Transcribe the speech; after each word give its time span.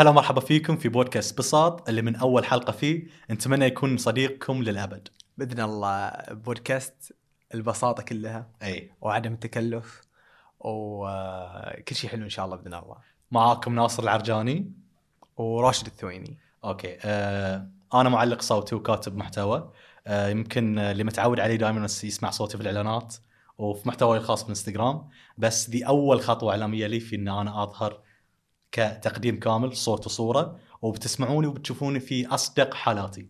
يا 0.00 0.04
هلا 0.04 0.10
مرحبا 0.10 0.40
فيكم 0.40 0.76
في 0.76 0.88
بودكاست 0.88 1.38
بساط 1.38 1.88
اللي 1.88 2.02
من 2.02 2.16
أول 2.16 2.44
حلقة 2.44 2.72
فيه. 2.72 3.06
نتمنى 3.30 3.64
يكون 3.64 3.96
صديقكم 3.96 4.62
للأبد. 4.62 5.08
بإذن 5.38 5.60
الله 5.60 6.12
بودكاست 6.30 7.12
البساطة 7.54 8.02
كلها 8.02 8.48
إي. 8.62 8.90
وعدم 9.00 9.32
التكلف 9.32 10.00
وكل 10.60 11.94
شيء 11.94 12.10
حلو 12.10 12.24
إن 12.24 12.28
شاء 12.28 12.44
الله 12.44 12.56
بإذن 12.56 12.74
الله. 12.74 12.96
معاكم 13.30 13.74
ناصر 13.74 14.02
العرجاني. 14.02 14.72
وراشد 15.36 15.86
الثويني. 15.86 16.38
أوكي. 16.64 16.98
آه 17.04 17.68
أنا 17.94 18.08
معلق 18.08 18.42
صوتي 18.42 18.74
وكاتب 18.74 19.16
محتوى. 19.16 19.70
آه 20.06 20.28
يمكن 20.28 20.78
اللي 20.78 21.04
متعود 21.04 21.40
عليه 21.40 21.56
دائما 21.56 21.84
يسمع 21.84 22.30
صوتي 22.30 22.56
في 22.56 22.62
الإعلانات 22.62 23.14
وفي 23.58 23.88
محتواي 23.88 24.18
الخاص 24.18 24.42
بالإنستغرام. 24.42 25.08
بس 25.38 25.70
دي 25.70 25.86
أول 25.86 26.20
خطوة 26.20 26.52
إعلامية 26.52 26.86
لي 26.86 27.00
في 27.00 27.16
ان 27.16 27.28
أنا 27.28 27.62
أظهر 27.62 28.00
كتقديم 28.72 29.40
كامل 29.40 29.76
صوت 29.76 30.06
وصورة 30.06 30.58
وبتسمعوني 30.82 31.46
وبتشوفوني 31.46 32.00
في 32.00 32.26
أصدق 32.26 32.74
حالاتي. 32.74 33.28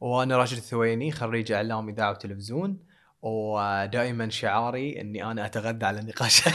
وأنا 0.00 0.36
راشد 0.36 0.56
الثويني 0.56 1.12
خريج 1.12 1.52
إعلام 1.52 1.88
إذاعة 1.88 2.10
وتلفزيون 2.10 2.78
ودائما 3.22 4.28
شعاري 4.28 5.00
إني 5.00 5.24
أنا 5.24 5.46
أتغذى 5.46 5.86
على 5.86 6.00
النقاشات. 6.00 6.54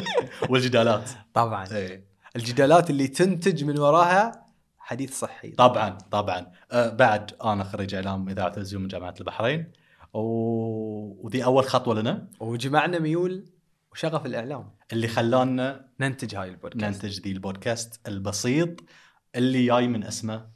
والجدالات. 0.50 1.10
طبعا. 1.34 1.66
اي 1.72 2.04
الجدالات 2.36 2.90
اللي 2.90 3.08
تنتج 3.08 3.64
من 3.64 3.78
وراها 3.78 4.46
حديث 4.78 5.18
صحي. 5.18 5.50
طبعا 5.50 5.98
طبعا. 6.10 6.46
آه 6.72 6.88
بعد 6.88 7.32
أنا 7.44 7.64
خريج 7.64 7.94
إعلام 7.94 8.28
إذاعة 8.28 8.46
وتلفزيون 8.46 8.82
من 8.82 8.88
جامعة 8.88 9.14
البحرين 9.20 9.72
و... 10.14 10.20
ودي 11.26 11.44
أول 11.44 11.64
خطوة 11.64 11.94
لنا. 11.94 12.28
وجمعنا 12.40 12.98
ميول 12.98 13.44
وشغف 13.92 14.26
الإعلام. 14.26 14.77
اللي 14.92 15.08
خلانا 15.08 15.88
ننتج 16.00 16.34
هاي 16.34 16.48
البودكاست. 16.48 17.04
ننتج 17.04 17.20
ذي 17.20 17.32
البودكاست 17.32 18.08
البسيط 18.08 18.80
اللي 19.36 19.66
جاي 19.66 19.88
من 19.88 20.04
اسمه 20.04 20.50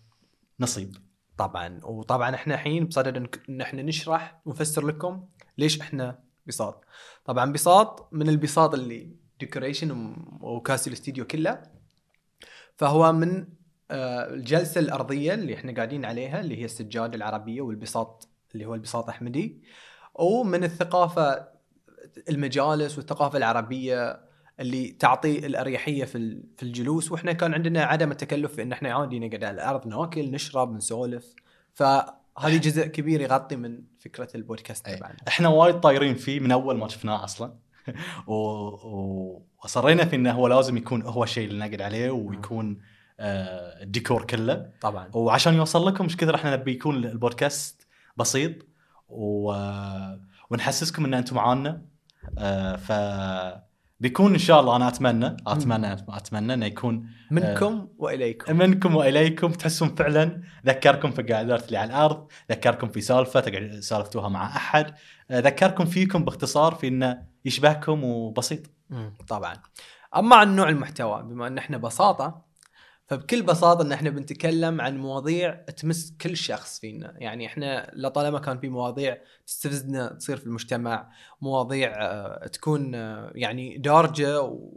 نصيب. 0.61 0.97
طبعا. 1.39 1.81
وطبعا 1.85 2.35
إحنا 2.35 2.55
الحين 2.55 2.87
بصدد 2.87 3.29
ان 3.49 3.61
إحنا 3.61 3.83
نشرح 3.83 4.41
ونفسر 4.45 4.87
لكم 4.87 5.29
ليش 5.59 5.81
إحنا 5.81 6.19
بساط. 6.47 6.85
طبعا 7.25 7.53
بساط 7.53 8.09
من 8.13 8.29
البساط 8.29 8.75
اللي 8.75 9.17
decoration 9.41 10.17
وكاسي 10.41 10.91
الاستديو 10.91 11.27
كله. 11.27 11.63
فهو 12.77 13.13
من 13.13 13.47
آه، 13.91 14.35
الجلسة 14.35 14.81
الأرضية 14.81 15.35
اللي 15.35 15.55
إحنا 15.55 15.73
قاعدين 15.73 16.05
عليها 16.05 16.41
اللي 16.41 16.57
هي 16.61 16.65
السجاده 16.65 17.17
العربية 17.17 17.61
والبساط 17.61 18.29
اللي 18.55 18.65
هو 18.65 18.75
البساط 18.75 19.09
أحمدي. 19.09 19.63
ومن 20.15 20.65
الثقافة 20.65 21.52
المجالس 22.29 22.99
والثقافة 22.99 23.39
العربية 23.39 24.21
اللي 24.61 24.91
تعطي 24.91 25.47
الأريحية 25.47 26.05
في 26.05 26.43
في 26.57 26.63
الجلوس. 26.63 27.13
وإحنا 27.13 27.33
كان 27.33 27.55
عندنا 27.55 27.83
عدم 27.85 28.11
التكلف 28.11 28.55
في 28.55 28.63
إن 28.63 28.73
إحنا 28.73 28.93
عادي 28.93 29.19
نقعد 29.19 29.45
على 29.45 29.55
الأرض 29.55 29.87
ناكل 29.87 30.31
نشرب 30.31 30.75
نسولف. 30.75 31.35
فهذه 31.75 32.57
جزء 32.59 32.87
كبير 32.87 33.21
يغطي 33.21 33.57
من 33.57 33.83
فكرة 34.01 34.29
البودكاست 34.35 34.89
أي. 34.89 34.97
تبعنا. 34.97 35.17
إحنا 35.29 35.49
وايد 35.49 35.81
طايرين 35.81 36.15
فيه 36.15 36.41
من 36.41 36.53
أول 36.53 36.79
ما 36.79 36.89
شفناه 36.89 37.25
أصلا. 37.25 37.55
و... 38.27 38.35
و... 38.35 39.43
وصرينا 39.65 40.05
في 40.05 40.17
إنه 40.17 40.33
هو 40.33 40.49
لازم 40.49 40.77
يكون 40.77 41.03
هو 41.03 41.25
الشيء 41.25 41.49
اللي 41.49 41.67
نقعد 41.67 41.83
عليه 41.83 42.11
ويكون 42.11 42.79
آه 43.21 43.83
الديكور 43.83 44.25
كله. 44.25 44.71
طبعا. 44.81 45.11
وعشان 45.13 45.55
يوصل 45.55 45.87
لكم 45.87 46.05
إيش 46.05 46.17
كثر 46.17 46.35
إحنا 46.35 46.57
نبي 46.57 46.73
يكون 46.73 47.05
البودكاست 47.05 47.87
بسيط. 48.17 48.53
و... 49.09 49.53
ونحسسكم 50.51 51.05
إن 51.05 51.15
أنتم 51.15 51.37
معانا 51.37 51.83
آه 52.39 52.77
ف 52.77 52.93
بيكون 54.01 54.33
إن 54.33 54.39
شاء 54.39 54.61
الله 54.61 54.77
أنا 54.77 54.89
أتمنى 54.89 55.37
أتمنى 55.47 55.93
أتمنى 55.93 56.55
إنه 56.55 56.67
يكون 56.67 57.11
منكم 57.31 57.89
وإليكم. 57.99 58.57
منكم 58.57 58.97
وإليكم 58.97 59.53
تحسون 59.53 59.95
فعلا 59.95 60.43
ذكركم 60.67 61.11
في 61.11 61.21
القعدات 61.21 61.67
اللي 61.67 61.79
على 61.79 61.91
الأرض، 61.91 62.27
ذكركم 62.51 62.89
في 62.89 63.01
سالفة 63.01 63.81
سالفتوها 63.81 64.29
مع 64.29 64.47
أحد، 64.47 64.95
آه، 65.31 65.41
ذكركم 65.41 65.85
فيكم 65.85 66.25
باختصار 66.25 66.75
في 66.75 66.89
إنه 66.89 67.23
يشبهكم 67.45 68.05
وبسيط. 68.05 68.61
طبعا. 69.29 69.55
أما 70.17 70.37
عن 70.37 70.57
نوع 70.57 70.69
المحتوى 70.69 71.23
بما 71.23 71.47
إن 71.47 71.59
إحنا 71.59 71.77
بساطة 71.77 72.45
فبكل 73.13 73.43
بساطة 73.43 73.83
إن 73.83 73.93
إحنا 73.93 74.11
بنتكلم 74.11 74.81
عن 74.81 74.99
مواضيع 74.99 75.55
تمس 75.55 76.17
كل 76.21 76.37
شخص 76.37 76.81
فينا. 76.81 77.15
يعني 77.19 77.47
إحنا 77.47 77.91
لطالما 77.95 78.39
كان 78.39 78.59
في 78.59 78.69
مواضيع 78.69 79.19
تستفزنا 79.47 80.13
تصير 80.13 80.37
في 80.37 80.47
المجتمع 80.47 81.11
مواضيع 81.41 81.93
آه، 82.05 82.47
تكون 82.47 82.95
آه، 82.95 83.33
يعني 83.35 83.79
دارجة 83.79 84.43
و 84.43 84.71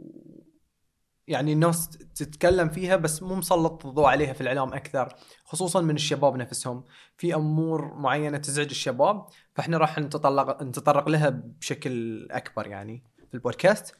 يعني 1.28 1.52
الناس 1.52 1.88
تتكلم 1.90 2.68
فيها 2.68 2.96
بس 2.96 3.22
مو 3.22 3.34
مسلط 3.34 3.86
الضوء 3.86 4.06
عليها 4.06 4.32
في 4.32 4.40
الإعلام 4.40 4.74
أكثر 4.74 5.14
خصوصا 5.44 5.80
من 5.80 5.94
الشباب 5.94 6.36
نفسهم. 6.36 6.84
في 7.16 7.34
أمور 7.34 7.94
معينة 7.94 8.38
تزعج 8.38 8.70
الشباب 8.70 9.26
فإحنا 9.54 9.78
راح 9.78 9.98
نتطرق 9.98 10.62
نتطرق 10.62 11.08
لها 11.08 11.30
بشكل 11.30 12.26
أكبر 12.30 12.66
يعني 12.66 13.02
في 13.28 13.34
البودكاست. 13.34 13.94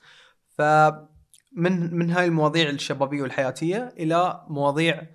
فمن 0.49 1.16
من 1.95 2.11
هاي 2.11 2.25
المواضيع 2.27 2.71
الشبابية 2.71 3.23
والحياتية 3.23 3.95
إلى 3.99 4.45
مواضيع 4.49 5.07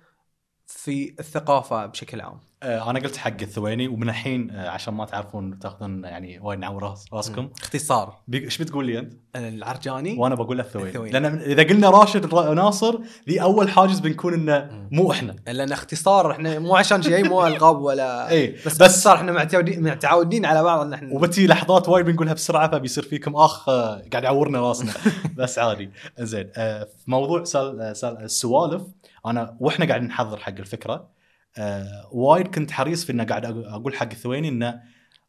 في 0.66 1.16
الثقافة 1.20 1.86
بشكل 1.86 2.20
عام. 2.20 2.40
أنا 2.62 2.98
قلت 3.00 3.16
حق 3.16 3.32
الثويني 3.42 3.88
ومن 3.88 4.08
الحين 4.08 4.50
آه، 4.50 4.68
عشان 4.70 4.94
ما 4.94 5.04
تعرفون 5.04 5.58
تاخذون 5.58 6.04
يعني 6.04 6.38
وايد 6.38 6.58
نعور 6.58 6.82
راس 6.82 7.04
راسكم. 7.12 7.48
اختصار. 7.62 8.18
إيش 8.34 8.58
بتقول 8.62 8.86
لي 8.86 8.98
أنت؟ 8.98 9.12
العرجاني. 9.36 10.16
وأنا 10.18 10.34
بقول 10.34 10.60
الثويني 10.60 10.88
الثويني. 10.88 11.12
لأن 11.12 11.38
إذا 11.40 11.62
قلنا 11.62 11.90
راشد 11.90 12.34
را- 12.34 12.54
ناصر 12.54 12.98
ذي 13.28 13.42
أول 13.42 13.68
حاجز 13.70 14.00
بنكون 14.00 14.34
إنه 14.34 14.86
مو 14.90 15.12
إحنا. 15.12 15.36
لأن 15.46 15.72
اختصار 15.72 16.30
إحنا 16.30 16.58
مو 16.58 16.76
عشان 16.76 17.02
شيء 17.02 17.28
مو 17.28 17.46
القاب 17.46 17.80
ولا 17.80 18.30
اي 18.30 18.46
بس 18.52 18.66
بس 18.66 18.78
باختصار 18.78 19.16
إحنا 19.16 19.32
معتودين 19.32 19.82
متعودين 19.82 20.46
على 20.46 20.62
بعض 20.62 20.80
إن 20.86 20.92
إحنا 20.92 21.14
وبتي 21.14 21.46
لحظات 21.46 21.88
وايد 21.88 22.06
بنقولها 22.06 22.32
بسرعة 22.34 22.70
فبيصير 22.70 23.04
فيكم 23.04 23.36
آخ 23.36 23.68
آه، 23.68 24.02
قاعد 24.12 24.24
يعورنا 24.24 24.60
راسنا. 24.60 24.92
بس 25.38 25.58
عادي. 25.58 25.90
زين 26.18 26.50
آه، 26.56 26.84
في 26.84 27.10
موضوع 27.10 27.44
سال 27.44 27.80
آه، 27.80 27.92
سال 27.92 28.16
السوالف 28.24 28.82
انا 29.26 29.56
وإحنا 29.60 29.86
قاعدين 29.86 30.08
نحضر 30.08 30.36
حق 30.36 30.54
الفكرة. 30.58 31.21
آه، 31.58 32.08
وايد 32.12 32.48
كنت 32.48 32.70
حريص 32.70 33.04
في 33.04 33.12
انه 33.12 33.24
قاعد 33.24 33.44
أقول 33.44 33.94
حق 33.94 34.10
الثويني 34.10 34.48
انه 34.48 34.80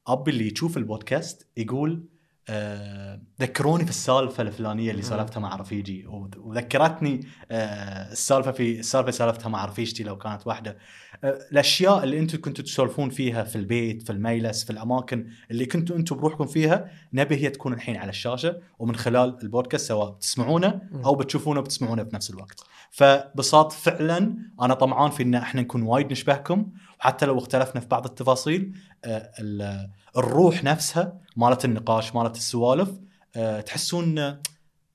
أبي 0.08 0.32
اللي 0.32 0.52
يشوف 0.52 0.78
البودكاست 0.78 1.48
يقول 1.58 2.04
آه، 2.50 3.22
ذكروني 3.42 3.84
في 3.84 3.90
السالفة 3.90 4.44
الفلانية 4.44 4.92
اللي. 4.92 5.02
سالفتها 5.02 5.40
مع 5.40 5.56
رفيجي. 5.56 6.06
وذ- 6.08 6.38
وذكرتني 6.38 7.20
آه، 7.52 8.12
السالفة 8.12 8.52
في 8.52 8.80
السالفة 8.80 9.12
سالفتها 9.12 9.50
مع 9.50 9.66
رفيجتي 9.66 10.04
لو 10.04 10.18
كانت 10.18 10.48
واحدة. 10.48 10.78
آه، 11.24 11.40
الأشياء 11.52 12.04
اللي 12.04 12.20
أنتم 12.20 12.42
كنتوا 12.42 12.64
تسولفون 12.66 13.10
فيها 13.10 13.44
في 13.44 13.56
البيت 13.56 14.02
في 14.04 14.10
الميلس 14.12 14.64
في 14.64 14.70
الأماكن 14.70 15.28
اللي 15.52 15.66
كنتوا 15.66 15.96
أنتم 15.96 16.16
بروحكم 16.18 16.46
فيها 16.46 16.92
نبي 17.14 17.36
هي 17.36 17.50
تكون 17.50 17.74
الحين 17.74 17.96
على 17.96 18.10
الشاشة. 18.10 18.60
ومن 18.80 18.96
خلال 18.96 19.38
البودكاست 19.44 19.88
سواء 19.88 20.10
بتسمعونه 20.12 20.82
أو 21.06 21.16
بتشوفونه 21.16 21.60
وبتسمعونه 21.60 22.04
بنفس 22.04 22.30
الوقت. 22.30 22.62
فبساط 22.98 23.72
فعلا 23.72 24.38
أنا 24.62 24.74
طمعان 24.74 25.12
في 25.12 25.24
إن 25.24 25.36
إحنا 25.36 25.62
نكون 25.62 25.82
وايد 25.82 26.12
نشبهكم 26.12 26.72
وحتى 27.00 27.26
لو 27.26 27.38
اختلفنا 27.38 27.82
في 27.82 27.88
بعض 27.88 28.06
التفاصيل 28.06 28.78
آه، 29.06 29.32
ال- 29.40 29.90
الروح 30.18 30.64
نفسها 30.64 31.18
مالت 31.38 31.66
النقاش 31.66 32.16
مالت 32.16 32.36
السوالف 32.36 32.90
آه، 33.36 33.62
تحسون 33.62 34.20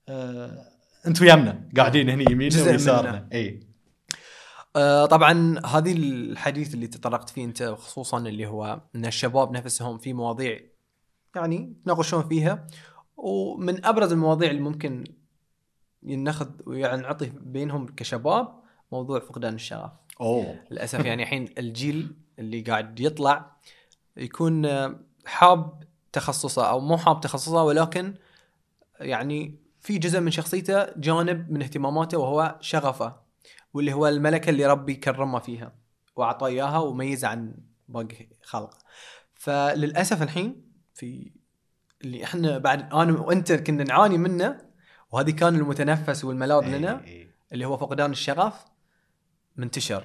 آه، 0.09 0.65
أنتم 1.07 1.25
يمنا 1.25 1.69
قاعدين 1.77 2.09
هني 2.09 2.23
يميننا 2.31 2.63
ويسارنا. 2.71 3.27
إي 3.33 3.59
طبعا 5.09 5.59
هذه 5.65 5.93
الحديث 5.97 6.73
اللي 6.73 6.87
تطرقت 6.87 7.29
فيه 7.29 7.45
أنت 7.45 7.63
خصوصا 7.63 8.17
اللي 8.17 8.47
هو 8.47 8.81
إن 8.95 9.05
الشباب 9.05 9.51
نفسهم 9.51 9.97
في 9.97 10.13
مواضيع 10.13 10.59
يعني 11.35 11.55
يتناقشون 11.81 12.27
فيها 12.27 12.67
ومن 13.17 13.85
أبرز 13.85 14.11
المواضيع 14.11 14.49
اللي 14.51 14.61
ممكن 14.61 15.03
ينخذ 16.03 16.49
ويعني 16.65 17.01
نعطي 17.01 17.31
بينهم 17.41 17.85
كشباب 17.85 18.59
موضوع 18.91 19.19
فقدان 19.19 19.53
الشغف. 19.53 19.91
أوه. 20.21 20.59
للأسف 20.71 21.05
يعني 21.05 21.23
الحين 21.23 21.53
الجيل 21.57 22.15
اللي 22.39 22.61
قاعد 22.61 22.99
يطلع 22.99 23.51
يكون 24.17 24.67
حاب 25.25 25.83
تخصصه 26.13 26.69
أو 26.69 26.79
مو 26.79 26.97
حاب 26.97 27.21
تخصصه 27.21 27.63
ولكن 27.63 28.13
يعني 28.99 29.55
في 29.79 29.97
جزء 29.97 30.19
من 30.19 30.31
شخصيته 30.31 30.85
جانب 30.97 31.51
من 31.51 31.61
اهتماماته 31.61 32.17
وهو 32.17 32.55
شغفه 32.61 33.15
واللي 33.73 33.93
هو 33.93 34.07
الملكة 34.07 34.49
اللي 34.49 34.65
ربي 34.65 34.95
كرمه 34.95 35.39
فيها 35.39 35.73
وأعطاه 36.15 36.47
إياها 36.47 36.77
وميزه 36.77 37.27
عن 37.27 37.53
باقي 37.87 38.27
خلقه. 38.43 38.77
فللأسف 39.33 40.21
الحين 40.23 40.61
في 40.93 41.31
اللي 42.01 42.23
إحنا 42.23 42.57
بعد 42.57 42.93
أنا 42.93 43.19
وأنت 43.19 43.51
كنا 43.51 43.83
نعاني 43.83 44.17
منه 44.17 44.68
وهذه 45.11 45.31
كان 45.31 45.55
المتنفس 45.55 46.25
والملاذ 46.25 46.77
لنا 46.77 47.03
إي، 47.05 47.21
إي. 47.21 47.27
اللي 47.51 47.65
هو 47.65 47.77
فقدان 47.77 48.11
الشغف 48.11 48.65
منتشر 49.55 50.03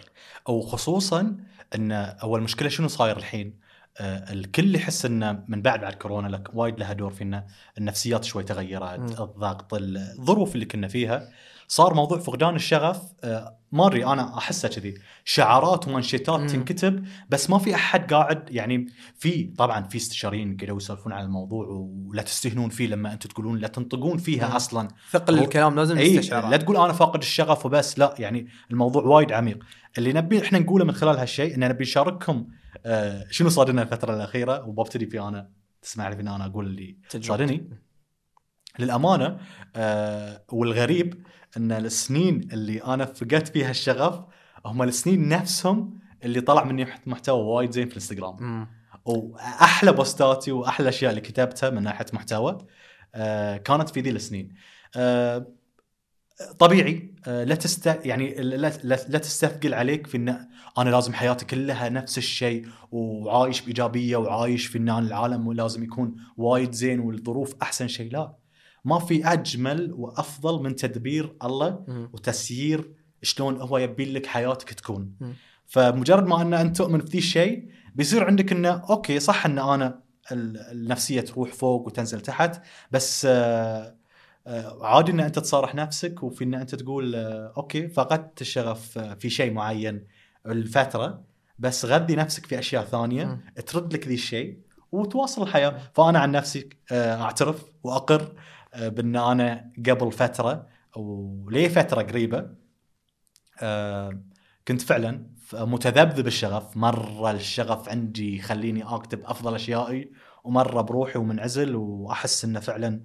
أو 0.49 0.61
خصوصا 0.61 1.37
إن 1.75 1.93
أول 1.93 2.43
مشكلة 2.43 2.69
شنو 2.69 2.89
صاير 2.89 3.17
الحين؟ 3.17 3.59
آه، 3.99 4.33
الكل 4.33 4.75
يحس 4.75 5.05
انه 5.05 5.45
من 5.49 5.63
بعد 5.63 5.81
بعد 5.81 5.95
كورونا 5.95 6.29
لك 6.29 6.51
وايد 6.55 6.79
لها 6.79 6.93
دور 6.93 7.11
في 7.11 7.23
انه 7.23 7.45
النفسيات 7.79 8.25
شوي. 8.25 8.43
تغيرت 8.43 9.21
الضغط 9.21 9.75
الظروف 9.75 10.55
اللي 10.55 10.67
كنا 10.67 10.89
فيها 10.89 11.29
صار 11.69 11.95
موضوع 11.95 12.19
فقدان 12.19 12.55
الشغف 12.55 13.03
آه، 13.25 13.59
ما 13.73 13.87
أدري 13.87 14.07
أنا 14.07 14.39
أحسه 14.39 14.69
كذي 14.69 14.95
شعارات 15.25 15.89
ومنشيتات 15.89 16.41
مم. 16.41 16.47
تنكتب 16.47 17.05
بس 17.29 17.51
ما 17.51 17.59
في 17.59 17.75
أحد 17.75 18.13
قاعد 18.13 18.51
يعني 18.51 18.87
في 19.19 19.43
طبعا 19.59 19.83
في 19.83 19.97
استشاريين 19.97 20.57
قاعدوا 20.57 20.77
يسولفون 20.77 21.13
على 21.13 21.25
الموضوع 21.25 21.67
ولا 22.07 22.23
تستهنون 22.23 22.69
فيه 22.69 22.87
لما 22.87 23.13
أنتم 23.13 23.29
تقولون 23.29 23.59
لا 23.59 23.69
تنطقون 23.69 24.19
فيها 24.19 24.49
مم. 24.49 24.55
أصلا 24.55 24.89
ثقل 25.11 25.39
الكلام 25.39 25.77
لازم 25.77 25.99
إي 25.99 26.21
لا 26.21 26.57
تقول 26.57 26.77
أنا 26.77 26.93
فاقد 26.93 27.21
الشغف 27.21 27.67
وبس 27.67 27.99
لا 27.99 28.15
يعني 28.19 28.49
الموضوع 28.71 29.03
وايد 29.03 29.33
عميق 29.33 29.65
اللي 29.99 30.13
نبي 30.13 30.43
إحنا 30.43 30.59
نقوله 30.59 30.85
من 30.85 30.93
خلال 30.93 31.19
هالشيء 31.19 31.55
إن 31.55 31.69
نبي 31.69 31.83
نشارككم 31.83 32.47
آه 32.87 33.27
شنو 33.31 33.49
صادنا 33.49 33.83
الفترة 33.83 34.15
الأخيرة؟ 34.15 34.69
وببتدي 34.69 35.07
في 35.07 35.21
أنا 35.21 35.51
تسمع 35.83 36.09
لي 36.09 36.17
في 36.17 36.23
أنا 36.23 36.47
أقول 36.47 36.67
اللي. 36.67 36.99
صادني 37.21 37.71
للأمانة 38.79 39.39
آه 39.77 40.45
والغريب 40.53 41.25
إن 41.57 41.73
السنين 41.73 42.49
اللي 42.53 42.85
أنا 42.85 43.05
فقدت 43.05 43.49
فيها 43.49 43.71
الشغف 43.71 44.21
هم 44.67 44.83
السنين 44.83 45.29
نفسهم 45.29 46.01
اللي 46.25 46.41
طلع 46.41 46.65
مني 46.65 46.87
محتوى 47.07 47.43
وايد 47.43 47.71
زين 47.71 47.85
في 47.85 47.91
الإنستغرام. 47.91 48.69
وأحلى 49.05 49.93
بوستاتي 49.93 50.53
وأحلى 50.53 50.83
الاشياء 50.85 51.11
اللي 51.11 51.21
كتبتها 51.21 51.71
من 51.71 51.83
ناحية 51.83 52.07
محتوى 52.13 52.59
آه، 53.15 53.57
كانت 53.57 53.89
في 53.89 54.01
ذي 54.01 54.11
السنين. 54.11 54.55
آه، 54.97 55.47
طبيعي 56.59 57.15
آه، 57.27 57.45
لا 57.45 57.55
تست 57.55 57.87
يعني 58.05 58.35
لا, 58.35 58.73
لا, 58.85 59.19
تستثقل 59.19 59.75
عليك 59.75 60.07
في 60.07 60.17
إن 60.17 60.29
أنا 60.79 60.91
لازم 60.91 61.13
حياتي 61.13 61.45
كلها 61.45 61.89
نفس 61.89 62.19
الشيء 62.19 62.67
وعايش 62.91 63.61
بإيجابية 63.61 64.17
وعايش 64.17 64.67
في 64.67 64.79
إن 64.79 64.89
العالم 64.89 65.53
لازم 65.53 65.85
يكون 65.85 66.15
وايد 66.37 66.73
زين 66.73 67.01
والظروف 67.01 67.55
أحسن 67.63 67.89
شيء 67.89 68.13
لا 68.13 68.35
ما 68.85 68.99
في 68.99 69.27
أجمل 69.33 69.93
وأفضل 69.93 70.63
من 70.63 70.77
تدبير 70.77 71.37
الله. 71.45 71.85
وتسيير 72.13 72.91
شلون 73.23 73.61
هو 73.61 73.79
يبي 73.79 74.05
لك 74.13 74.27
حياتك 74.27 74.71
تكون. 74.71 75.13
فمجرد 75.67 76.27
ما 76.27 76.43
أن 76.43 76.55
أنت 76.55 76.77
تؤمن 76.77 77.01
في 77.01 77.07
ذي 77.07 77.19
الشيء 77.19 77.69
بيصير 77.95 78.25
عندك 78.25 78.53
انه 78.53 78.71
okay 78.91 79.21
صح 79.21 79.47
إن 79.47 79.59
أنا 79.59 80.01
ال- 80.33 80.57
النفسية 80.73 81.21
تروح 81.21 81.53
فوق 81.53 81.87
وتنزل 81.87 82.21
تحت 82.21 82.63
بس 82.91 83.27
آه، 83.31 83.95
عادي 84.81 85.13
إن 85.13 85.21
أنت 85.21 85.39
تصارح 85.39 85.75
نفسك 85.75 86.23
وفي 86.23 86.45
إن 86.45 86.55
أنت 86.55 86.75
تقول 86.75 87.15
آه، 87.15 87.53
okay 87.57 87.89
فقدت 87.89 88.41
الشغف 88.41 88.99
آه، 88.99 89.15
في 89.15 89.31
شيء 89.31 89.53
معين 89.53 90.07
الفترة 90.47 91.25
بس 91.59 91.85
غذي 91.85 92.17
نفسك 92.17 92.47
في 92.47 92.59
أشياء 92.59 92.85
ثانية 92.85 93.25
مم. 93.25 93.45
ترد 93.67 93.95
لك 93.95 94.09
ذي 94.09 94.15
الشيء 94.15 94.59
وتواصل 94.93 95.43
الحياة 95.43 95.81
فأنا 95.95 96.19
عن 96.19 96.33
نفسي 96.33 96.69
آه، 96.93 97.23
أعترف 97.23 97.65
وأقر 97.85 98.33
آه، 98.75 98.89
بأن 98.89 99.17
أنا 99.17 99.71
قبل 99.87 100.13
فترة 100.13 100.67
وليه 100.97 101.69
فترة 101.69 102.03
قريبة 102.03 102.51
آه، 103.63 104.23
كنت 104.69 104.83
فعلا 104.83 105.27
متذبذب 105.53 106.27
الشغف 106.27 106.77
مرة 106.77 107.31
الشغف 107.31 107.89
عندي 107.89 108.37
يخليني 108.37 108.83
أكتب 108.83 109.21
أفضل 109.25 109.55
أشيائي 109.55 110.13
ومرة 110.45 110.81
بروحي 110.81 111.19
ومنعزل 111.19 111.77
وأحس 111.77 112.45
إنه 112.45 112.61
فعلا 112.61 112.89
آه، 112.89 113.01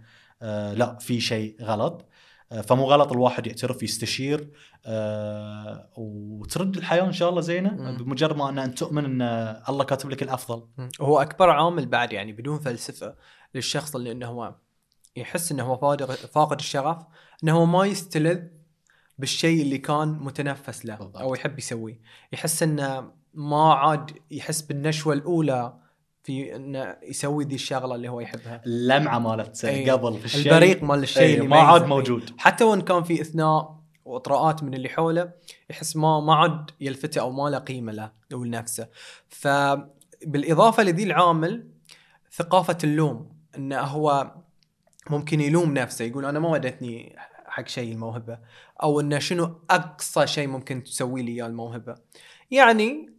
لا 0.74 0.98
في 1.00 1.20
شيء 1.22 1.56
غلط 1.62 2.10
آه، 2.52 2.62
فمو 2.62 2.84
غلط 2.84 3.12
الواحد 3.12 3.48
يعترف 3.48 3.84
يستشير 3.84 4.50
آه، 4.86 5.90
وترد 5.98 6.78
الحياة 6.78 7.04
إن 7.04 7.12
شاء 7.12 7.30
الله 7.30 7.42
زينة 7.42 7.70
مم. 7.70 7.98
بمجرد 7.98 8.36
ما 8.36 8.50
ان 8.50 8.76
تؤمن 8.76 9.06
إن 9.06 9.22
الله 9.70 9.84
كاتب 9.84 10.10
لك 10.10 10.24
الأفضل 10.24 10.68
مم. 10.78 10.90
هو 11.02 11.22
أكبر 11.22 11.50
عامل 11.50 11.86
بعد 11.86 12.14
يعني 12.14 12.34
بدون 12.34 12.60
فلسفة 12.60 13.16
للشخص 13.56 13.96
اللي 13.96 14.12
إنه 14.12 14.28
هو 14.28 14.56
يحس 15.16 15.52
إنه 15.52 15.64
هو 15.64 15.78
فاقد 15.78 16.12
فاقد 16.12 16.60
الشغف 16.60 16.98
إنه 17.44 17.58
هو 17.58 17.66
ما 17.66 17.86
يستلذ 17.86 18.40
بالشيء 19.18 19.62
اللي 19.62 19.78
كان 19.78 20.08
متنفس 20.08 20.86
له 20.86 20.96
بالضبط. 20.96 21.18
أو 21.18 21.36
يحب 21.36 21.60
يسويه 21.60 22.00
يحس 22.34 22.64
إنه 22.64 23.12
ما 23.34 23.74
عاد 23.74 24.12
يحس 24.32 24.62
بالنشوة 24.62 25.14
الأولى 25.14 25.74
في 26.24 26.56
إنه 26.56 26.98
يسوي 27.04 27.44
ذي 27.46 27.56
الشغلة 27.56 27.96
اللي 27.96 28.10
هو 28.10 28.20
يحبها. 28.20 28.62
اللمعة 28.66 29.20
مالت 29.20 29.66
أي. 29.66 29.90
قبل 29.90 30.20
في 30.20 30.26
الشيء. 30.26 30.52
البريق 30.52 30.84
مال 30.84 31.04
الشيء 31.04 31.24
أي، 31.24 31.36
اللي 31.36 31.48
ما 31.48 31.60
عاد. 31.60 31.86
موجود. 31.86 32.32
حتى 32.38 32.64
وإن 32.64 32.82
كان 32.82 33.04
في 33.04 33.22
إثناء 33.22 33.80
وإطراءات 34.06 34.64
من 34.64 34.74
اللي 34.74 34.90
حوله 34.90 35.32
يحس 35.70 35.96
ما 35.96 36.20
ما 36.20 36.36
عاد 36.36 36.72
يلفته 36.82 37.22
أو 37.22 37.32
ما 37.32 37.50
له 37.50 37.58
قيمة 37.58 37.92
له 37.92 38.12
أو 38.34 38.44
لنفسه. 38.44 38.88
فبالاضافه 39.28 40.84
لذي 40.84 41.04
العامل 41.04 41.68
ثقافة 42.32 42.78
اللوم. 42.84 43.30
إنه 43.58 43.80
هو 43.80 44.36
ممكن 45.10 45.42
يلوم 45.42 45.74
نفسه 45.74 46.06
يقول 46.06 46.26
أنا 46.26 46.40
ما 46.40 46.50
ودتني 46.50 47.16
حق 47.46 47.68
شيء 47.68 47.92
الموهبة 47.94 48.40
أو 48.84 49.00
إنه 49.00 49.20
شنو 49.20 49.60
أقصى 49.70 50.28
شيء 50.28 50.48
ممكن 50.48 50.84
تسوي 50.84 51.22
لي 51.22 51.32
إياه 51.32 51.48
الموهبة. 51.48 51.96
يعني 52.52 53.10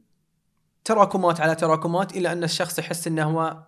تراكمات 0.85 1.41
على 1.41 1.55
تراكمات 1.55 2.17
إلى 2.17 2.32
أن 2.32 2.44
الشخص 2.44 2.79
يحس 2.79 3.06
إنه 3.06 3.25
هو 3.25 3.62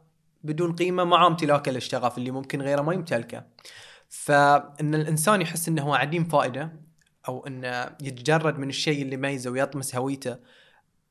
بدون 0.44 0.76
قيمة 0.76 1.04
مع 1.04 1.26
امتلاكه 1.26 1.72
للشغف 1.72 2.18
اللي 2.18 2.30
ممكن 2.30 2.62
غيره 2.62 2.82
ما 2.82 2.94
يمتلكه. 2.94 3.44
فإن 4.08 4.94
الإنسان 4.94 5.40
يحس 5.40 5.68
إنه 5.68 5.82
هو 5.82 5.94
عديم 5.94 6.24
فائدة 6.24 6.72
أو 7.28 7.46
إنه 7.46 7.96
يتجرد 8.02 8.58
من 8.58 8.68
الشيء 8.68 9.02
اللي 9.02 9.14
يميزه 9.14 9.50
ويطمس 9.50 9.94
هويته 9.94 10.36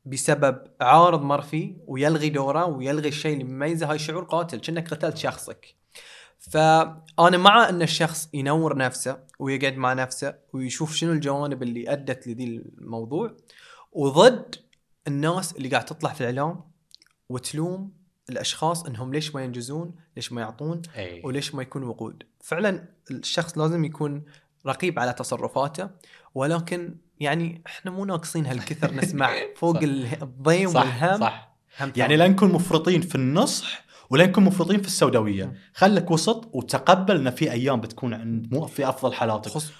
بسبب 0.05 0.67
عارض 0.81 1.21
مر 1.21 1.41
فيه 1.41 1.77
ويلغي 1.87 2.29
دوره 2.29 2.65
ويلغي 2.65 3.07
الشيء 3.07 3.33
اللي 3.33 3.43
مميزه 3.43 3.91
هاي 3.91 3.99
شعور 3.99 4.23
قاتل 4.23 4.59
كأنك 4.59 4.93
قتلت 4.93 5.17
شخصك. 5.17 5.75
فأنا 6.39 7.37
مع 7.37 7.69
إن 7.69 7.81
الشخص 7.81 8.29
ينور 8.33 8.77
نفسه 8.77 9.17
ويقعد 9.39 9.77
مع 9.77 9.93
نفسه 9.93 10.35
ويشوف 10.53 10.95
شنو 10.95 11.11
الجوانب 11.11 11.63
اللي 11.63 11.93
أدت 11.93 12.27
لذي 12.27 12.45
الموضوع 12.45 13.37
وضد 13.91 14.55
الناس 15.07 15.55
اللي 15.55 15.69
قاعد 15.69 15.85
تطلع 15.85 16.13
في 16.13 16.21
الإعلام 16.21 16.63
وتلوم 17.29 17.91
الأشخاص 18.29 18.83
إنهم 18.85 19.13
ليش 19.13 19.35
ما 19.35 19.43
ينجزون 19.43 19.95
ليش 20.15 20.31
ما 20.31 20.41
يعطون 20.41 20.81
أي. 20.97 21.21
وليش 21.25 21.55
ما 21.55 21.61
يكون 21.61 21.83
وقود 21.83 22.23
فعلا 22.39 22.87
الشخص 23.11 23.57
لازم 23.57 23.85
يكون 23.85 24.23
رقيب 24.67 24.99
على 24.99 25.13
تصرفاته 25.13 25.89
ولكن 26.35 26.95
يعني 27.19 27.61
إحنا 27.67 27.91
مو 27.91 28.05
ناقصين 28.05 28.45
هالكثر 28.45 28.93
نسمع 29.01 29.33
فوق 29.55 29.75
صح. 29.75 29.81
ال- 29.83 30.21
الضيم 30.23 30.69
صح 30.69 30.79
والهم 30.81 31.19
صح 31.19 31.55
هم 31.79 31.93
يعني 31.95 32.15
لا 32.15 32.27
نكون 32.27 32.51
مفرطين 32.51 33.01
في 33.01 33.15
النصح 33.15 33.85
ولا 34.09 34.25
نكون 34.25 34.43
مفرطين 34.43 34.81
في 34.81 34.87
السوداوية. 34.87 35.53
خلك 35.73 36.11
وسط 36.11 36.49
وتقبل 36.53 37.15
إن 37.15 37.29
في 37.29 37.51
أيام 37.51 37.81
بتكون 37.81 38.13
عند 38.13 38.53
مو 38.53 38.65
في 38.67 38.89
أفضل 38.89 39.13
حالاتك 39.13 39.51
خص... 39.51 39.71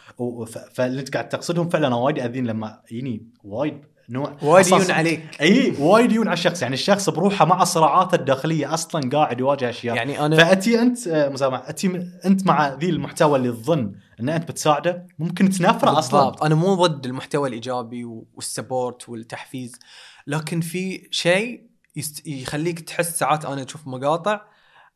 فاللي 0.73 0.99
أنت 0.99 1.13
قاعد 1.13 1.29
تقصدهم 1.29 1.69
فعلا 1.69 1.87
أنا 1.87 1.95
وايد 1.95 2.19
أذين 2.19 2.47
لما 2.47 2.81
يجيني 2.91 3.27
وايد 3.43 3.81
نوع 4.11 4.37
وايد 4.41 4.67
يجون 4.67 4.91
عليك. 4.91 5.41
إي 5.41 5.73
وايد 5.79 6.11
يجون 6.11 6.27
على 6.27 6.33
الشخص. 6.33 6.61
يعني 6.61 6.73
الشخص 6.73 7.09
بروحه 7.09 7.45
مع 7.45 7.63
صراعاته 7.63 8.15
الداخلية 8.15 8.73
أصلا 8.73 9.09
قاعد 9.09 9.39
يواجه 9.39 9.69
أشياء. 9.69 9.95
يعني 9.95 10.25
أنا 10.25 10.37
فأتي 10.37 10.81
أنت 10.81 11.07
آه، 11.07 11.29
مسامح 11.29 11.69
أتي 11.69 12.09
أنت 12.25 12.45
مع 12.45 12.73
ذي 12.73 12.89
المحتوى 12.89 13.37
اللي 13.39 13.51
تظن 13.51 13.95
إن 14.19 14.29
أنت 14.29 14.51
بتساعده 14.51 15.07
ممكن 15.19 15.49
تنفره 15.49 15.99
أصلا. 15.99 16.45
أنا 16.45 16.55
مو 16.55 16.75
ضد 16.75 17.05
المحتوى 17.05 17.49
الإيجابي 17.49 18.05
وال 18.33 18.50
support 18.50 19.09
والتحفيز 19.09 19.79
لكن 20.27 20.61
في 20.61 21.07
شيء 21.11 21.67
يست... 21.95 22.27
يخليك 22.27 22.79
تحس 22.79 23.19
ساعات 23.19 23.45
أنا 23.45 23.63
أشوف 23.63 23.87
مقاطع 23.87 24.41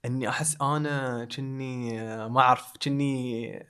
إني 0.05 0.29
أحس 0.29 0.57
أنا 0.61 1.27
كني 1.35 2.01
آه، 2.01 2.27
ما 2.27 2.41
أعرف 2.41 2.71
كني 2.83 3.65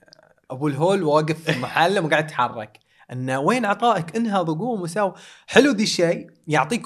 أبو 0.52 0.68
الهول 0.68 1.04
واقف 1.04 1.44
في 1.44 1.60
محله 1.60 2.02
وقاعد 2.02 2.24
أتحرك. 2.24 2.85
انه 3.12 3.39
وين 3.39 3.65
عطائك 3.65 4.15
انهض 4.15 4.50
وقوم 4.50 4.81
وساو 4.81 5.13
حلو 5.47 5.71
ذي 5.71 5.83
الشيء 5.83 6.27
يعطيك 6.47 6.85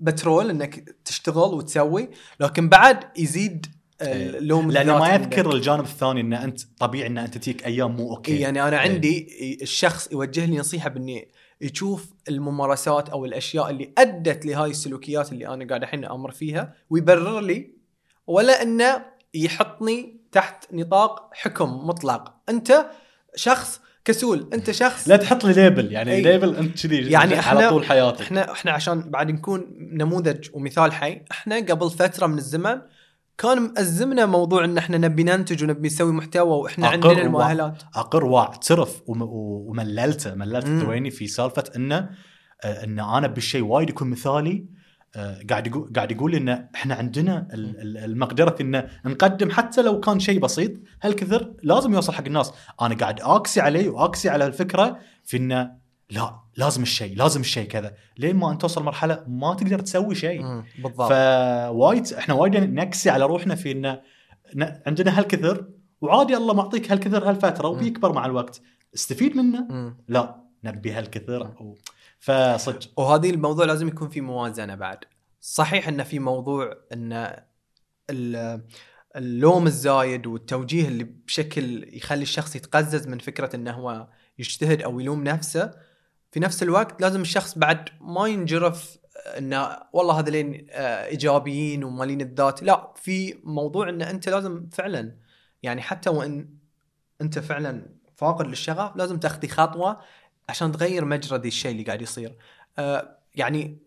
بترول 0.00 0.50
إنك 0.50 0.96
تشتغل 1.04 1.54
وتسوي 1.54 2.10
لكن 2.40 2.68
بعد 2.68 3.04
يزيد 3.18 3.66
إيه. 4.02 4.38
اللوم 4.38 4.70
لأنه 4.70 4.96
الذات 4.96 5.08
ما 5.08 5.14
عندك. 5.14 5.38
يذكر 5.38 5.54
الجانب 5.54 5.84
الثاني 5.84 6.20
إن 6.20 6.32
أنت 6.32 6.60
طبيعي 6.78 7.06
إن 7.06 7.18
أنت 7.18 7.38
تجيك 7.38 7.66
أيام 7.66 7.96
مو 7.96 8.14
okay 8.14 8.32
إيه 8.32 8.42
يعني 8.42 8.62
أنا 8.62 8.82
إيه. 8.82 8.90
عندي 8.90 9.28
الشخص 9.62 10.12
يوجه 10.12 10.44
لي 10.44 10.58
نصيحة 10.58 10.88
بإني 10.90 11.28
يشوف 11.60 12.14
الممارسات 12.28 13.08
أو 13.08 13.24
الأشياء 13.24 13.70
اللي 13.70 13.92
أدت 13.98 14.46
لهاي 14.46 14.70
السلوكيات 14.70 15.32
اللي 15.32 15.48
أنا 15.48 15.66
قاعد 15.66 15.82
الحين 15.82 16.04
أمر 16.04 16.30
فيها 16.30 16.74
ويبرر 16.90 17.40
لي 17.40 17.70
ولا 18.26 18.62
إنه 18.62 19.04
يحطني 19.34 20.20
تحت 20.32 20.64
نطاق 20.72 21.30
حكم 21.32 21.86
مطلق 21.86 22.34
أنت 22.48 22.86
شخص 23.36 23.80
كسول 24.10 24.48
انت 24.52 24.70
شخص 24.70 25.08
لا 25.08 25.16
تحط 25.16 25.44
لي 25.44 25.52
label 25.52 25.92
يعني 25.92 26.12
إيه. 26.12 26.22
label 26.22 26.56
انت 26.56 26.86
كذي 26.86 27.10
يعني 27.10 27.34
على 27.34 27.66
إحنا- 27.66 27.70
طول 27.70 27.84
حياتك 27.84 28.20
إحنا 28.20 28.52
إحنا 28.52 28.70
عشان 28.72 29.10
بعد 29.10 29.30
نكون 29.30 29.66
نموذج 29.92 30.48
ومثال 30.52 30.92
حي 30.92 31.22
إحنا 31.30 31.56
قبل 31.56 31.90
فترة 31.90 32.26
من 32.26 32.38
الزمن 32.38 32.80
كان 33.38 33.60
مأزمنا 33.62 34.26
موضوع 34.26 34.64
إن 34.64 34.78
إحنا 34.78 34.98
نبي 34.98 35.22
ننتج 35.24 35.64
ونبي 35.64 35.88
نسوي 35.88 36.12
محتوى 36.12 36.50
وإحنا 36.58 36.88
عندنا 36.88 37.22
المؤهلات 37.22 37.82
أقر 37.94 38.24
واعترف 38.24 39.02
ومللته 39.06 40.34
مللت. 40.34 40.66
الثويني 40.66 41.10
في 41.10 41.26
سالفة 41.26 41.64
إنه 41.76 42.10
آه، 42.64 42.84
إن 42.84 42.98
أنا 43.00 43.26
بالشيء 43.26 43.62
وايد 43.64 43.90
يكون 43.90 44.10
مثالي 44.10 44.64
قاعد 45.50 45.66
يقول 45.66 45.92
قاعد 45.96 46.12
يقول 46.12 46.34
إن 46.34 46.48
إحنا 46.48 46.94
عندنا 46.94 47.48
ال- 47.54 47.80
ال- 47.80 47.96
المقدرة 47.98 48.56
إن 48.60 48.88
نقدم 49.04 49.50
حتى 49.50 49.82
لو 49.82 50.00
كان 50.00 50.20
شيء 50.20 50.40
بسيط. 50.40 50.72
هالكثر 51.02 51.54
لازم 51.62 51.92
يوصل 51.94 52.12
حق 52.12 52.24
الناس. 52.26 52.52
أنا 52.80 52.94
قاعد 52.94 53.20
اقسي 53.20 53.60
عليه 53.60 53.88
واقسي 53.88 54.28
على 54.28 54.46
الفكرة 54.46 54.98
في 55.24 55.36
انه 55.36 55.70
لا 56.10 56.40
لازم 56.56 56.82
الشيء 56.82 57.16
لازم 57.16 57.40
الشيء 57.40 57.68
كذا. 57.68 57.94
لين 58.18 58.36
ما 58.36 58.52
أنت 58.52 58.60
توصل 58.60 58.82
مرحلة 58.82 59.24
ما 59.28 59.54
تقدر 59.54 59.78
تسوي 59.80 60.14
شيء. 60.14 60.42
بالضبط. 60.82 61.08
فوايد 61.12 62.12
إحنا 62.12 62.34
وايد 62.34 62.56
نقسي 62.56 63.10
على 63.10 63.24
روحنا 63.26 63.54
في 63.54 63.72
انه 63.72 64.00
ن- 64.54 64.80
عندنا 64.86 65.18
هالكثر 65.18 65.68
وعادي 66.00 66.36
الله 66.36 66.54
معطيك 66.54 66.92
هالكثر 66.92 67.28
هالفترة 67.30 67.68
وبيكبر 67.68 68.12
مع 68.12 68.26
الوقت. 68.26 68.60
استفيد 68.94 69.36
منه. 69.36 69.94
لا 70.08 70.36
نبي 70.64 70.92
هالكثر 70.92 71.42
و... 71.60 71.74
فصدق. 72.20 73.00
وهذه 73.00 73.30
الموضوع 73.30 73.64
لازم 73.64 73.88
يكون 73.88 74.08
في 74.08 74.20
موازنة 74.20 74.74
بعد. 74.74 74.98
صحيح 75.40 75.88
انه 75.88 76.02
في 76.04 76.18
موضوع 76.18 76.76
إن 76.92 77.36
ال- 78.10 78.62
اللوم 79.16 79.66
الزايد 79.66 80.26
والتوجيه 80.26 80.88
اللي 80.88 81.04
بشكل 81.04 81.96
يخلي 81.96 82.22
الشخص 82.22 82.56
يتقزز 82.56 83.06
من 83.08 83.18
فكرة 83.18 83.56
إنه 83.56 83.70
هو 83.70 84.08
يجتهد 84.38 84.82
أو 84.82 85.00
يلوم 85.00 85.24
نفسه 85.24 85.70
في 86.32 86.40
نفس 86.40 86.62
الوقت 86.62 87.00
لازم 87.02 87.20
الشخص 87.20 87.58
بعد 87.58 87.88
ما 88.00 88.26
ينجرف 88.26 88.98
إنه 89.38 89.76
والله 89.92 90.18
هذولين 90.20 90.66
آه، 90.70 91.06
إيجابيين 91.06 91.84
ومالين 91.84 92.20
الذات. 92.20 92.62
لا 92.62 92.92
في 92.96 93.40
موضوع 93.44 93.88
إن 93.88 94.02
أنت 94.02 94.28
لازم 94.28 94.68
فعلا 94.72 95.16
يعني 95.62 95.82
حتى 95.82 96.10
وإن 96.10 96.48
أنت 97.20 97.38
فعلا 97.38 97.94
فاقد 98.16 98.46
للشغف 98.46 98.96
لازم 98.96 99.18
تاخذي 99.18 99.48
خطوة 99.48 100.00
عشان 100.50 100.72
تغير 100.72 101.04
مجرى 101.04 101.38
ذي 101.38 101.48
الشيء 101.48 101.70
اللي 101.70 101.82
قاعد 101.82 102.02
يصير. 102.02 102.36
آه 102.78 103.18
يعني 103.34 103.78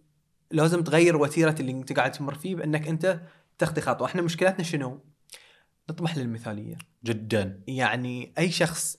لازم 0.52 0.84
تغير 0.84 1.18
وتيرة 1.18 1.56
اللي 1.60 1.72
انت 1.72 1.94
قاعد 1.94 2.12
تمر 2.12 2.34
فيه 2.34 2.56
بأنك 2.56 2.88
انت 2.88 3.22
تاخذي 3.58 3.82
خطوة. 3.82 4.08
إحنا 4.08 4.22
مشكلتنا 4.22 4.64
شنو؟ 4.64 5.00
نطمح 5.90 6.18
للمثالية. 6.18 6.78
جدا. 7.06 7.60
يعني 7.68 8.34
أي 8.38 8.52
شخص 8.52 8.98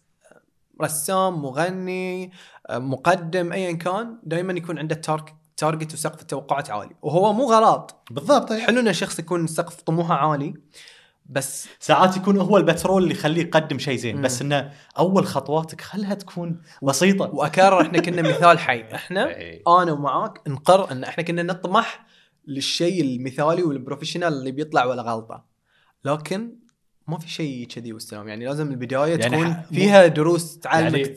رسام 0.82 1.42
مغني 1.42 2.32
آه، 2.66 2.78
مقدم 2.78 3.52
ايا 3.52 3.72
كان 3.72 4.18
دائما 4.22 4.52
يكون 4.52 4.78
عنده 4.78 4.94
تارك 4.94 5.34
تارجت 5.56 5.94
وسقف 5.94 6.22
التوقعات 6.22 6.70
عالي. 6.70 6.94
وهو 7.02 7.32
مو 7.32 7.52
غلط. 7.52 7.96
بالضبط 8.10 8.52
حلو 8.52 8.80
إن 8.80 8.88
الشخص 8.88 9.18
يكون 9.18 9.46
سقف 9.46 9.82
طموحه 9.82 10.14
عالي. 10.14 10.54
بس 11.26 11.68
ساعات 11.80 12.16
يكون 12.16 12.38
هو 12.38 12.56
البترول 12.56 13.02
اللي 13.02 13.14
يخليه 13.14 13.42
يقدم 13.42 13.78
شيء 13.78 13.96
زين. 13.96 14.22
بس 14.22 14.42
إنه 14.42 14.72
أول 14.98 15.26
خطواتك 15.26 15.80
خلها 15.80 16.14
تكون 16.14 16.60
بسيطة. 16.82 17.30
وأكرر 17.34 17.80
إحنا 17.82 17.98
كنا 18.00 18.22
مثال 18.22 18.58
حي. 18.58 18.94
إحنا 18.94 19.28
إيه. 19.36 19.62
أنا 19.82 19.92
ومعاك 19.92 20.48
نقر 20.48 20.92
إن 20.92 21.04
إحنا 21.04 21.24
كنا 21.24 21.42
نطمح 21.42 22.06
للشيء 22.46 23.02
المثالي 23.02 23.62
والبروفيشنال 23.62 24.32
اللي 24.32 24.50
بيطلع 24.52 24.84
ولا 24.84 25.02
غلطة. 25.02 25.44
لكن 26.04 26.56
ما 27.08 27.18
في 27.18 27.30
شيء 27.30 27.66
كذي 27.66 27.92
والسلام 27.92 28.28
يعني 28.28 28.44
لازم 28.44 28.70
البداية 28.70 29.16
يعني 29.20 29.36
تكون 29.36 29.62
فيها 29.72 30.06
دروس 30.06 30.58
تعلمك 30.58 30.94
يعني 30.94 31.14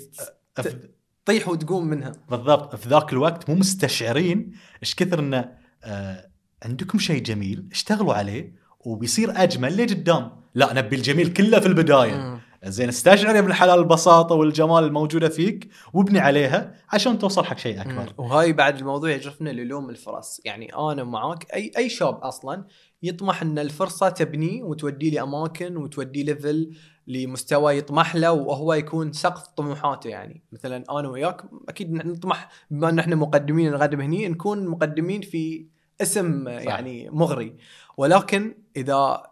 ت- 0.56 0.92
تطيح 1.26 1.48
وتقوم 1.48 1.88
منها. 1.88 2.12
بالضبط. 2.30 2.76
في 2.76 2.90
ذاك 2.90 3.14
الوقت 3.14 3.50
مو 3.50 3.56
مستشعرين 3.56 4.52
إيش 4.84 4.96
كثر 4.96 5.20
انه 5.20 5.52
آه 5.84 6.30
عندكم 6.64 7.00
شيء 7.00 7.24
جميل 7.24 7.68
اشتغلوا 7.72 8.14
عليه 8.14 8.56
وبيصير 8.88 9.44
أجمل 9.44 9.78
لقدام. 9.78 10.32
لا 10.56 10.74
نبي 10.74 10.96
الجميل 10.96 11.34
كله 11.34 11.60
في 11.60 11.66
البداية. 11.66 12.40
زين 12.66 12.90
استشعر 12.90 13.36
يا 13.36 13.40
ابن 13.40 13.48
الحلال 13.48 13.80
البساطة 13.80 14.36
والجمال 14.36 14.84
الموجودة 14.84 15.30
فيك 15.30 15.70
وابني 15.94 16.20
عليها 16.20 16.76
عشان 16.94 17.20
توصل 17.20 17.46
حق 17.46 17.58
شيء 17.58 17.82
أكبر. 17.82 18.14
وهاي 18.18 18.54
بعد 18.54 18.78
الموضوع 18.78 19.10
يجرفنا 19.10 19.50
للوم 19.50 19.90
الفرص 19.90 20.42
يعني 20.46 20.76
أنا 20.76 21.04
معاك 21.04 21.54
أي 21.54 21.72
أي 21.78 21.90
شاب 21.90 22.16
أصلا 22.16 22.64
يطمح 23.04 23.42
إن 23.42 23.60
الفرصة 23.60 24.10
تبنيه 24.10 24.64
وتوديه 24.64 25.12
لاماكن 25.12 25.78
وتوديه 25.78 26.24
ليفل 26.24 26.72
لمستوى 27.08 27.78
يطمح 27.78 28.16
له 28.16 28.32
وهو 28.32 28.74
يكون 28.74 29.14
سقف 29.14 29.48
طموحاته 29.48 30.08
يعني. 30.08 30.44
مثلا 30.52 30.84
أنا 31.00 31.10
وياك 31.10 31.42
أكيد 31.70 31.92
نطمح 31.92 32.50
بما 32.72 32.90
إن 32.90 33.00
إحنا 33.00 33.16
مقدمين 33.16 33.72
نقدم 33.72 34.02
هني 34.02 34.28
نكون 34.28 34.68
مقدمين 34.68 35.22
في 35.22 35.66
اسم 36.02 36.48
يعني 36.48 37.10
مغري. 37.10 37.56
ولكن 37.98 38.56
إذا 38.78 39.24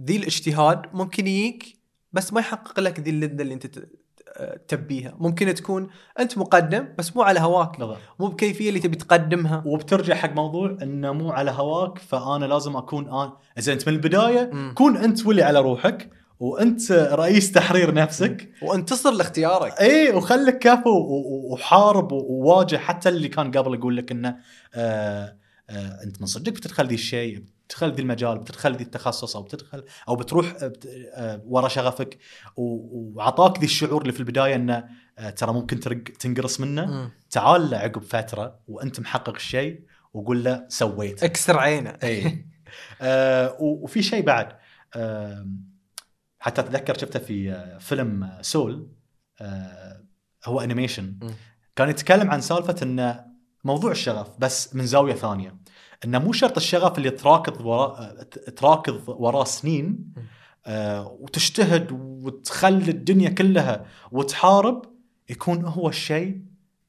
ذي 0.00 0.16
الاجتهاد 0.16 0.82
ممكن 0.92 1.26
يجيك 1.26 1.76
بس 2.12 2.32
ما 2.32 2.40
يحقق 2.40 2.80
لك 2.80 3.00
ذي 3.00 3.10
اللذة 3.10 3.42
اللي 3.42 3.54
أنت 3.54 3.66
تبيها. 4.68 5.14
ممكن 5.18 5.54
تكون 5.54 5.88
أنت 6.20 6.38
مقدم 6.38 6.88
بس 6.98 7.16
مو 7.16 7.22
على 7.22 7.40
هواك. 7.40 7.78
بالضبط. 7.78 7.98
مو 8.20 8.26
بكيفية 8.26 8.68
اللي 8.68 8.80
تبي 8.80 8.96
تقدمها. 8.96 9.62
وبترجع 9.66 10.14
حق 10.14 10.32
موضوع 10.32 10.76
إنه 10.82 11.12
مو 11.12 11.30
على 11.30 11.50
هواك 11.50 11.98
فأنا 11.98 12.44
لازم 12.44 12.76
أكون 12.76 13.08
أنا 13.08 13.36
زين 13.58 13.74
أنت 13.74 13.88
من 13.88 13.94
البداية 13.94 14.50
مم. 14.52 14.74
كون 14.76 14.96
أنت 14.96 15.26
ولي 15.26 15.42
على 15.42 15.60
روحك 15.60 16.10
وأنت 16.40 16.92
رئيس 16.92 17.52
تحرير 17.52 17.94
نفسك. 17.94 18.52
وانتصر 18.62 19.10
لاختيارك. 19.10 19.72
إي 19.80 20.10
وخليك 20.10 20.58
كفو 20.58 20.90
وحارب 21.52 22.12
وواجه 22.12 22.76
حتى 22.76 23.08
اللي 23.08 23.28
كان 23.28 23.50
قبل 23.50 23.74
يقول 23.74 23.96
لك 23.96 24.10
إنه 24.10 24.36
آه 24.74 25.36
آه 25.70 26.02
أنت 26.04 26.20
من 26.20 26.26
صدق 26.26 26.52
بتدخل 26.52 26.86
ذي 26.86 26.94
الشيء. 26.94 27.44
بتدخل 27.70 27.92
ذي 27.92 28.02
المجال 28.02 28.38
بتدخل 28.38 28.76
ذي 28.76 28.84
التخصص 28.84 29.36
أو 29.36 29.42
بتدخل 29.42 29.84
أو 30.08 30.16
بتروح 30.16 30.56
آه، 30.62 30.72
آه، 31.14 31.42
ورا 31.46 31.68
شغفك 31.68 32.18
وعطاك 32.56 33.58
ذي 33.58 33.64
الشعور 33.64 34.02
اللي 34.02 34.12
في 34.12 34.20
البداية 34.20 34.54
إنه 34.54 34.88
آه، 35.18 35.30
ترى 35.30 35.52
ممكن 35.52 35.80
تنقرص 36.18 36.60
منه. 36.60 37.10
تعال 37.30 37.70
له 37.70 37.76
عقب 37.76 38.02
فترة 38.02 38.60
وأنت 38.68 39.00
محقق 39.00 39.34
الشيء 39.34 39.80
وقول 40.14 40.44
له 40.44 40.66
سويت. 40.68 41.24
اكسر 41.24 41.58
عينه. 41.58 41.98
اي 42.02 42.46
آه 43.02 43.56
وفي 43.60 44.02
شيء 44.02 44.24
بعد. 44.24 44.56
آه 44.96 45.46
حتى 46.38 46.60
أتذكر 46.60 46.98
شفته 46.98 47.18
في 47.18 47.66
فيلم 47.80 48.38
سول 48.40 48.88
آه 49.40 50.04
هو 50.44 50.60
انيميشن. 50.60 51.18
كان 51.76 51.88
يتكلم 51.88 52.30
عن 52.30 52.40
سالفة 52.40 52.76
إنه 52.82 53.24
موضوع 53.64 53.90
الشغف 53.90 54.28
بس 54.38 54.74
من 54.74 54.86
زاوية 54.86 55.14
ثانية. 55.14 55.56
إنه 56.04 56.18
مو 56.18 56.32
شرط 56.32 56.56
الشغف 56.56 56.98
اللي 56.98 57.10
تراكض 57.10 57.66
وراه 57.66 58.12
تراكض 58.56 59.08
وراه 59.08 59.44
سنين 59.44 60.14
آه 60.66 61.16
وتجتهد 61.20 61.92
وتخلي 61.92 62.90
الدنيا 62.90 63.28
كلها 63.28 63.86
وتحارب 64.12 64.82
يكون 65.30 65.64
هو 65.64 65.88
الشيء 65.88 66.40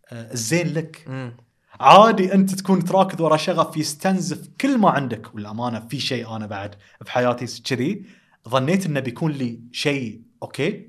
آه 0.09 0.31
الزين 0.33 0.73
لك. 0.73 1.05
مم. 1.07 1.37
عادي 1.79 2.33
أنت 2.33 2.55
تكون 2.55 2.83
تراكض 2.83 3.21
ورا 3.21 3.37
شغف 3.37 3.77
يستنزف 3.77 4.49
كل 4.61 4.77
ما 4.77 4.89
عندك. 4.89 5.35
والأمانة 5.35 5.79
في 5.79 5.99
شيء 5.99 6.35
أنا 6.35 6.47
بعد 6.47 6.75
بحياتي 7.01 7.61
كذي 7.61 8.05
ظنيت 8.49 8.85
إنه 8.85 8.99
بيكون 8.99 9.31
لي 9.31 9.61
شيء 9.71 10.21
أوكي؟ 10.43 10.87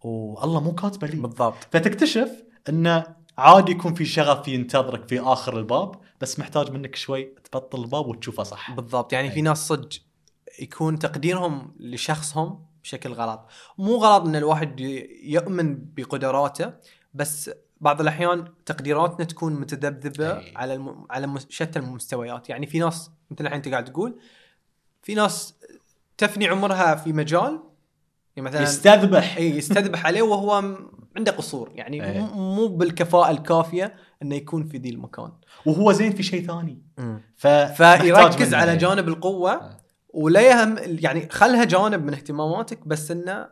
والله 0.00 0.60
مو 0.60 0.74
كاتبة 0.74 1.06
لي. 1.06 1.16
بالضبط. 1.16 1.56
فتكتشف 1.70 2.30
انه 2.68 3.23
عادي 3.38 3.72
يكون 3.72 3.94
في 3.94 4.04
شغف 4.04 4.48
ينتظرك 4.48 5.08
في 5.08 5.20
آخر 5.20 5.58
الباب 5.58 5.94
بس 6.20 6.38
محتاج 6.38 6.70
منك 6.70 6.96
شوي 6.96 7.24
تبطل 7.24 7.82
الباب 7.82 8.06
وتشوفه 8.06 8.42
صح 8.42 8.70
بالضبط 8.70 9.12
يعني 9.12 9.30
في 9.30 9.36
أي. 9.36 9.42
ناس 9.42 9.68
صدق 9.68 9.88
يكون 10.60 10.98
تقديرهم 10.98 11.74
لشخصهم 11.78 12.66
بشكل 12.82 13.12
غلط 13.12 13.46
مو 13.78 13.96
غلط 13.96 14.26
إن 14.26 14.36
الواحد 14.36 14.80
يؤمن 15.22 15.84
بقدراته 15.94 16.72
بس 17.14 17.50
بعض 17.80 18.00
الأحيان 18.00 18.44
تقديراتنا 18.66 19.24
تكون 19.24 19.52
متذبذبة 19.52 20.38
أي. 20.38 20.52
على 20.56 20.74
الم... 20.74 21.06
على 21.10 21.34
شتى 21.48 21.78
المستويات 21.78 22.48
يعني 22.48 22.66
في 22.66 22.78
ناس 22.78 23.10
مثل 23.30 23.44
الحين 23.44 23.56
انت 23.56 23.68
قاعد 23.68 23.84
تقول 23.84 24.18
في 25.02 25.14
ناس 25.14 25.54
تفني 26.18 26.48
عمرها 26.48 26.94
في 26.94 27.12
مجال 27.12 27.62
مثلا 28.42 28.62
يستذبح 28.62 29.36
اي 29.36 29.50
يستذبح 29.56 30.06
عليه 30.06 30.22
وهو 30.22 30.76
عنده 31.16 31.32
قصور 31.32 31.70
يعني. 31.74 32.00
م- 32.00 32.36
مو 32.36 32.66
بالكفاءة 32.68 33.30
الكافية 33.30 33.94
إنه 34.22 34.34
يكون 34.36 34.68
في 34.68 34.78
ذي 34.78 34.88
المكان 34.90 35.32
وهو 35.66 35.92
زين 35.92 36.12
في 36.12 36.22
شيء 36.22 36.46
ثاني 36.46 36.82
ف... 37.36 37.46
فيركز 37.46 38.54
على 38.54 38.70
منه. 38.70 38.80
جانب 38.80 39.08
القوة 39.08 39.52
آه. 39.52 39.76
ولا 40.14 40.40
يهم 40.40 40.76
يعني 40.86 41.28
خلها 41.30 41.64
جانب 41.64 42.04
من 42.04 42.14
اهتماماتك 42.14 42.88
بس 42.88 43.10
إنه 43.10 43.48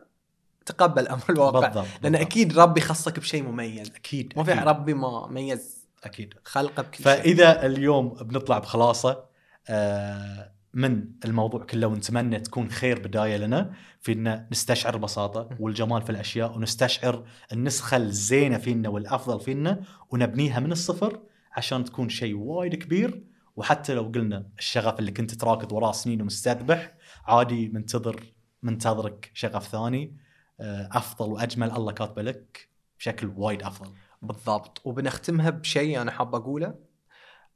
تقبل 0.65 1.07
أمر 1.07 1.23
الواقع 1.29 1.59
بالضبط 1.67 1.85
لأن 2.03 2.11
بالضبط. 2.11 2.27
أكيد 2.27 2.59
ربي 2.59 2.81
خصك 2.81 3.19
بشيء 3.19 3.43
مميز 3.43 3.91
أكيد 3.95 4.33
ما 4.37 4.43
في. 4.43 4.51
ربي 4.53 4.93
ما 4.93 5.27
ميز 5.27 5.87
أكيد 6.03 6.33
خلقه 6.43 6.83
بكل 6.83 6.95
شيء 6.97 7.05
فإذا 7.05 7.65
اليوم 7.65 8.09
بنطلع 8.09 8.59
بخلاصة 8.59 9.23
آه، 9.69 10.51
من 10.73 11.05
الموضوع 11.25 11.63
كله 11.63 11.87
ونتمنى 11.87 12.39
تكون 12.39 12.69
خير 12.69 12.99
بداية 12.99 13.37
لنا 13.37 13.73
في 13.99 14.11
ان 14.11 14.47
نستشعر 14.51 14.93
البساطه 14.93 15.49
والجمال 15.59 16.01
في 16.01 16.09
الأشياء 16.09 16.57
ونستشعر 16.57 17.25
النسخة 17.51 17.97
الزينة 17.97 18.57
فينا 18.57 18.89
والأفضل 18.89 19.39
فينا 19.39 19.83
ونبنيها 20.09 20.59
من 20.59 20.71
الصفر 20.71 21.19
عشان 21.51 21.83
تكون 21.83 22.09
شيء 22.09 22.35
وايد 22.35 22.75
كبير. 22.75 23.23
وحتى 23.55 23.93
لو 23.93 24.03
قلنا 24.03 24.47
الشغف 24.59 24.99
اللي 24.99 25.11
كنت 25.11 25.33
تراكض 25.33 25.71
وراه 25.71 25.91
سنين 25.91 26.21
ومستذبح 26.21 26.93
عادي 27.25 27.69
منتظر 27.69 28.23
منتظرك 28.63 29.31
شغف 29.33 29.67
ثاني. 29.67 30.17
آه، 30.59 30.89
أفضل 30.91 31.31
وأجمل 31.31 31.71
الله 31.71 31.91
كاتبه 31.91 32.21
لك 32.21 32.69
بشكل 32.99 33.31
وايد 33.35 33.63
أفضل. 33.63 33.91
بالضبط. 34.21 34.81
وبنختمها 34.85 35.49
بشيء 35.49 36.01
أنا 36.01 36.11
حاب 36.11 36.35
أقوله 36.35 36.75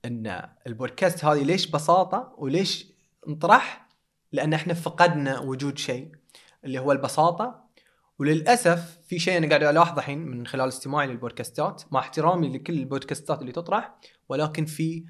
إن 0.05 0.49
البودكاست 0.67 1.25
هذه 1.25 1.43
ليش 1.43 1.67
بساطة 1.67 2.35
وليش 2.37 2.96
انطرح 3.27 3.87
لأن 4.31 4.53
إحنا 4.53 4.73
فقدنا 4.73 5.39
وجود 5.39 5.77
شيء 5.77 6.11
اللي 6.63 6.79
هو 6.79 6.91
البساطة. 6.91 7.67
وللأسف 8.19 8.99
في 9.07 9.19
شيء 9.19 9.37
أنا 9.37 9.47
قاعد 9.47 9.63
ألاحظه 9.63 9.99
الحين 9.99 10.19
من 10.19 10.47
خلال 10.47 10.67
استماعي 10.67 11.07
للبودكاستات 11.07 11.83
مع 11.91 11.99
احترامي 11.99 12.57
لكل 12.57 12.73
البودكاستات 12.73 13.41
اللي 13.41 13.51
تطرح 13.51 13.95
ولكن 14.29 14.65
في 14.65 15.05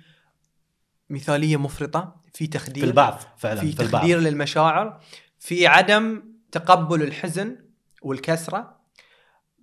مثالية 1.09 1.57
مفرطة 1.57 2.21
في 2.33 2.47
تخدير 2.47 2.83
في 2.83 2.89
البعض 2.89 3.19
فعلا 3.37 3.61
في 3.61 3.71
في 3.71 3.83
البعض. 3.83 4.01
تخدير 4.01 4.19
للمشاعر 4.19 5.01
في 5.39 5.67
عدم 5.67 6.23
تقبل 6.51 7.03
الحزن 7.03 7.57
والكسرة 8.01 8.77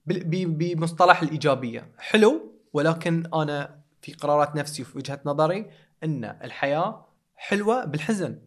بمصطلح 0.06 1.22
الإيجابية. 1.22 1.92
حلو 1.98 2.60
ولكن 2.72 3.26
أنا 3.34 3.80
في 4.02 4.12
قرارات 4.12 4.56
نفسي 4.56 4.82
وفي 4.82 4.98
وجهة 4.98 5.20
نظري 5.24 5.70
إن 6.04 6.24
الحياة 6.24 7.06
حلوة 7.36 7.84
بالحزن. 7.84 8.38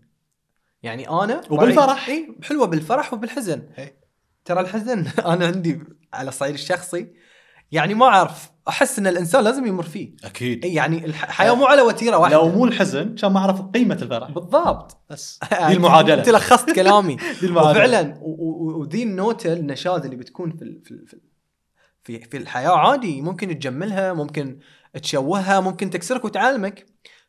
يعني 0.83 1.09
أنا 1.09 1.41
وبالفرح. 1.49 2.09
إي 2.09 2.35
حلوة 2.43 2.65
بالفرح 2.67 3.13
وبالحزن. 3.13 3.69
إي. 3.79 3.93
ترى 4.45 4.59
الحزن 4.59 5.05
أنا 5.33 5.45
عندي 5.45 5.79
على 6.13 6.29
الصعيد 6.29 6.53
الشخصي 6.53 7.07
يعني 7.71 7.93
ما 7.93 8.05
أعرف 8.05 8.51
أحس 8.67 8.99
إن 8.99 9.07
الإنسان 9.07 9.43
لازم 9.43 9.65
يمر 9.65 9.83
فيه. 9.83 10.15
أكيد. 10.23 10.65
يعني 10.65 11.05
الح- 11.05 11.23
الحياة 11.23 11.53
مو 11.55 11.65
على 11.65 11.81
وتيرة 11.81 12.17
واحدة. 12.17 12.35
لو 12.37 12.49
مو 12.49 12.65
الحزن 12.65 13.15
كان 13.15 13.31
ما 13.31 13.39
أعرف 13.39 13.61
قيمة 13.61 13.95
الفرح. 14.01 14.31
بالضبط. 14.31 14.97
بس. 15.09 15.39
دي 15.67 15.73
المعادلة. 15.73 16.13
أنت 16.19 16.29
لخصت 16.29 16.71
كلامي. 16.71 17.15
دي 17.41 17.45
المعادلة. 17.47 17.71
وفعلا 17.71 18.17
وذي 18.21 19.03
النوتة 19.03 19.53
النشاز 19.53 20.01
اللي 20.05 20.15
بتكون 20.15 20.51
في 20.57 20.79
في 20.85 21.05
في 22.03 22.19
في 22.19 22.37
الحياة 22.37 22.69
عادي. 22.77 23.21
ممكن 23.21 23.47
تجملها 23.59 24.13
ممكن 24.13 24.59
تشوهها 25.01 25.59
ممكن 25.59 25.89
تكسرك 25.89 26.25
وتعلمك. 26.25 26.85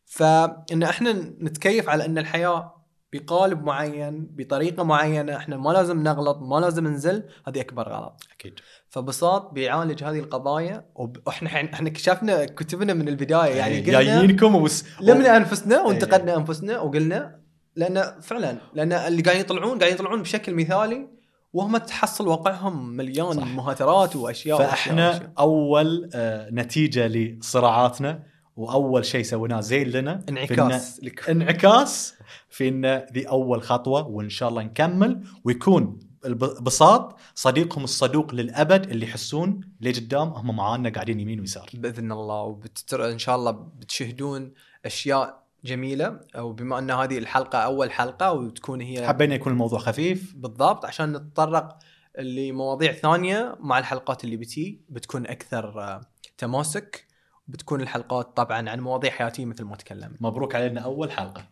فإن 0.09 0.83
إحنا 0.83 1.13
نتكيف 1.41 1.89
على 1.89 2.05
إن 2.05 2.19
الحياة 2.19 2.75
بقالب 3.13 3.65
معين 3.65 4.27
بطريقة 4.31 4.83
معينة 4.83 5.37
إحنا 5.37 5.57
ما 5.57 5.71
لازم 5.71 6.03
نغلط 6.03 6.39
ما 6.39 6.61
لازم 6.61 6.87
ننزل 6.87 7.25
هذه 7.47 7.61
أكبر 7.61 7.89
غلط 7.89 8.23
أكيد 8.33 8.61
فبساط 8.89 9.51
بيعالج 9.51 10.05
هذه 10.05 10.19
القضايا 10.19 10.85
وإحنا 10.95 11.49
إحنا 11.49 11.91
كشفنا 11.91 12.45
كتبنا 12.45 12.95
من 12.95 13.09
البداية 13.09 13.55
يعني 13.55 13.75
إيه، 13.75 13.87
قلنا 13.87 14.03
جايينكم 14.03 14.69
لمنا 15.01 15.37
أنفسنا 15.37 15.77
إيه. 15.77 15.87
وانتقدنا 15.87 16.37
أنفسنا 16.37 16.81
وقلنا 16.81 17.41
لأن 17.77 18.21
فعلا 18.21 18.59
لأن 18.75 18.93
اللي 18.93 19.23
قاعدين 19.23 19.41
يطلعون 19.41 19.79
قاعدين 19.79 19.95
يطلعون 19.95 20.23
بشكل 20.23 20.55
مثالي 20.55 21.09
وهم 21.53 21.77
تحصل 21.77 22.29
واقعهم 22.29 22.97
مليان 22.97 23.33
صح. 23.33 23.47
مهاترات 23.47 24.17
وأشياء 24.17 24.59
وأشياء 24.59 24.71
فاحنا 24.71 25.09
وأشياء. 25.09 25.33
أول 25.39 26.11
آه، 26.15 26.51
نتيجة 26.51 27.07
لصراعاتنا 27.07 28.23
وأول 28.59 29.05
شيء 29.05 29.23
سويناه 29.23 29.61
زين 29.61 29.89
لنا 29.89 30.25
انعكاس. 30.29 31.01
لك 31.05 31.21
إن- 31.21 31.29
انعكاس 31.29 32.15
في 32.49 32.69
ان 32.69 32.87
ذي 33.13 33.29
أول 33.29 33.63
خطوة 33.63 34.07
وإن 34.09 34.29
شاء 34.29 34.49
الله 34.49 34.63
نكمل. 34.63 35.25
ويكون 35.45 35.99
البساط 36.25 37.19
صديقهم 37.35 37.85
الصدوق 37.85 38.35
للأبد 38.35 38.91
اللي 38.91 39.07
يحسون 39.07 39.61
لقدام 39.81 40.29
هم 40.29 40.57
معانا 40.57 40.89
قاعدين 40.91 41.21
يمين 41.21 41.41
ويسار. 41.41 41.71
بإذن 41.75 42.13
الله. 42.13 42.43
وبتتر 42.43 43.11
إن 43.13 43.19
شاء 43.19 43.37
الله 43.37 43.51
بتشهدون 43.51 44.53
أشياء 44.85 45.43
جميلة. 45.65 46.21
وبما 46.39 46.79
أن 46.79 46.91
هذه 46.91 47.19
الحلقة 47.19 47.59
أول 47.59 47.91
حلقة 47.91 48.33
وتكون 48.33 48.81
هي 48.81 49.09
حبينا 49.09 49.35
يكون 49.35 49.53
الموضوع 49.53 49.79
خفيف. 49.79 50.35
بالضبط 50.37 50.85
عشان 50.85 51.13
نتطرق 51.13 51.79
لمواضيع 52.19 52.93
ثانية 52.93 53.57
مع 53.61 53.79
الحلقات 53.79 54.25
اللي 54.25 54.37
بتي 54.37 54.81
بتكون 54.89 55.27
أكثر 55.27 55.81
آه، 55.81 56.01
تماسك. 56.39 57.08
بتكون 57.49 57.81
الحلقات 57.81 58.37
طبعا 58.37 58.71
عن 58.71 58.81
مواضيع 58.81 59.11
حياتية 59.11 59.45
مثل 59.45 59.65
ما 59.65 59.77
تكلمنا. 59.77 60.17
مبروك 60.21 60.55
علينا 60.55 60.81
أول 60.81 61.13
حلقة. 61.13 61.45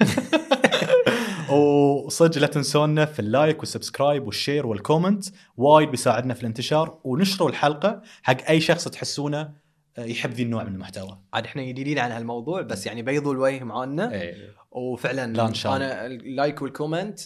وصدق 1.52 2.38
لا 2.38 2.46
تنسونا 2.46 3.04
في 3.04 3.20
اللايك 3.20 3.58
والسبسكرايب 3.58 4.26
والشير 4.26 4.66
والكومنت 4.66 5.24
وايد 5.56 5.90
بيساعدنا 5.90 6.34
في 6.34 6.40
الانتشار. 6.40 6.98
ونشروا 7.04 7.48
الحلقة 7.48 8.02
حق 8.22 8.48
أي 8.48 8.60
شخص 8.60 8.88
تحسونه 8.88 9.52
يحب 9.98 10.30
ذي 10.30 10.42
النوع 10.42 10.64
من 10.64 10.74
المحتوى. 10.74 11.18
عاد 11.34 11.44
إحنا 11.44 11.62
جديدين 11.62 11.98
عن 11.98 12.10
هالموضوع 12.10 12.62
بس 12.62 12.86
يعني 12.86 13.02
بيضوا 13.02 13.32
الوجه 13.32 13.64
معانا. 13.64 14.12
إيه. 14.12 14.56
وفعلا 14.70 15.32
لا 15.32 15.48
إن 15.48 15.54
شاء 15.54 15.76
الله. 15.76 15.86
أنا 15.86 16.06
ال 16.06 16.17
like 16.17 16.62
وال 16.62 16.75
comment 16.75 17.20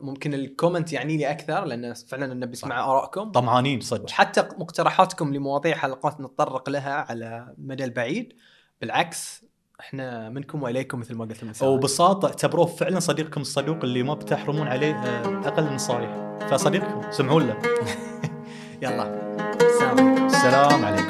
ممكن 0.00 0.34
ال 0.34 0.41
comment 0.41 0.92
يعني 0.92 1.16
لي 1.16 1.30
أكثر 1.30 1.64
لأن 1.64 1.94
فعلا 1.94 2.32
انه 2.32 2.46
بيسمع 2.46 2.84
آرائكم. 2.84 3.30
طمعانين 3.32 3.80
صدق. 3.80 4.04
وحتى 4.04 4.48
مقترحاتكم 4.58 5.34
لمواضيع 5.34 5.76
حلقات 5.76 6.20
نتطرق 6.20 6.70
لها 6.70 6.92
على 6.92 7.54
المدى 7.58 7.84
البعيد. 7.84 8.32
بالعكس 8.80 9.44
إحنا 9.80 10.28
منكم 10.28 10.62
وإليكم 10.62 11.00
مثل 11.00 11.14
ما 11.14 11.24
قلت 11.24 11.44
من 11.44 11.52
ساعة. 11.52 11.68
وببساطة 11.68 12.26
اعتبروه 12.26 12.66
فعلا 12.66 13.00
صديقكم 13.00 13.40
الصدوق 13.40 13.76
اللي 13.84 14.02
ما 14.02 14.14
بتحرمون 14.14 14.66
عليه 14.68 14.94
آه، 14.94 15.48
أقل 15.48 15.74
نصايح. 15.74 16.38
فصديقكم 16.50 17.10
سمعوا 17.10 17.40
له 17.40 17.58
يلا. 18.82 19.02
عليكم. 19.02 20.26
السلام 20.26 20.84
عليكم 20.84 21.03